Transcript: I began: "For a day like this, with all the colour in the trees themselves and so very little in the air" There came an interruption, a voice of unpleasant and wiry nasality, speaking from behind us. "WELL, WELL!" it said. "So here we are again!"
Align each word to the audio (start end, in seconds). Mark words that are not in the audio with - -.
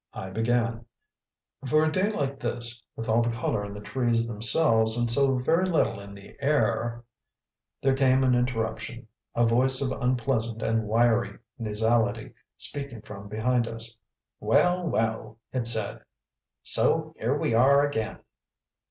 I 0.15 0.31
began: 0.31 0.85
"For 1.67 1.83
a 1.85 1.91
day 1.91 2.09
like 2.11 2.39
this, 2.39 2.81
with 2.95 3.07
all 3.07 3.21
the 3.21 3.29
colour 3.29 3.63
in 3.63 3.75
the 3.75 3.81
trees 3.81 4.25
themselves 4.25 4.97
and 4.97 5.11
so 5.11 5.35
very 5.37 5.67
little 5.67 5.99
in 5.99 6.15
the 6.15 6.35
air" 6.39 7.03
There 7.83 7.93
came 7.95 8.23
an 8.23 8.33
interruption, 8.33 9.07
a 9.35 9.45
voice 9.45 9.79
of 9.79 9.91
unpleasant 9.91 10.63
and 10.63 10.87
wiry 10.87 11.37
nasality, 11.59 12.33
speaking 12.57 13.03
from 13.03 13.27
behind 13.29 13.67
us. 13.67 13.99
"WELL, 14.39 14.89
WELL!" 14.89 15.37
it 15.53 15.67
said. 15.67 16.01
"So 16.63 17.13
here 17.19 17.37
we 17.37 17.53
are 17.53 17.85
again!" 17.85 18.21